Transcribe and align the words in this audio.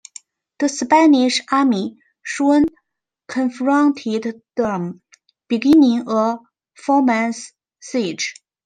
The 0.57 0.67
Spanish 0.67 1.41
Army 1.51 1.99
soon 2.25 2.65
confronted 3.27 4.41
them, 4.57 5.03
beginning 5.47 6.05
a 6.07 6.39
four-month 6.75 7.45
siege. 7.79 8.33